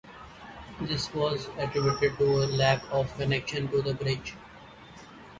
This 0.81 1.13
was 1.13 1.47
attributed 1.59 2.17
to 2.17 2.23
a 2.25 2.47
lack 2.57 2.81
of 2.91 3.15
connections 3.19 3.69
to 3.69 3.83
the 3.83 3.93
bridge. 3.93 4.33